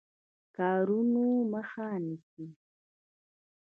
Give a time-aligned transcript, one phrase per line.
[0.55, 2.45] کارونو مخه نیسي.